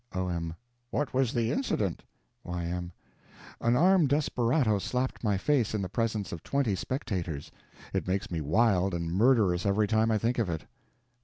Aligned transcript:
O.M. 0.13 0.55
What 0.89 1.13
was 1.13 1.31
the 1.31 1.51
incident? 1.51 2.01
Y.M. 2.43 2.91
An 3.59 3.75
armed 3.75 4.09
desperado 4.09 4.79
slapped 4.79 5.23
my 5.23 5.37
face 5.37 5.75
in 5.75 5.83
the 5.83 5.89
presence 5.89 6.31
of 6.31 6.41
twenty 6.41 6.75
spectators. 6.75 7.51
It 7.93 8.07
makes 8.07 8.31
me 8.31 8.41
wild 8.41 8.95
and 8.95 9.11
murderous 9.11 9.63
every 9.63 9.87
time 9.87 10.09
I 10.09 10.17
think 10.17 10.39
of 10.39 10.49
it. 10.49 10.63